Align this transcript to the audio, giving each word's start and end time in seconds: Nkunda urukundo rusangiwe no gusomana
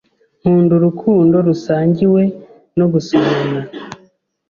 Nkunda 0.39 0.71
urukundo 0.79 1.35
rusangiwe 1.47 2.21
no 2.77 2.85
gusomana 2.93 3.61